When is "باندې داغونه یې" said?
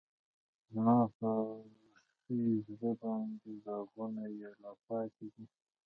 3.01-4.49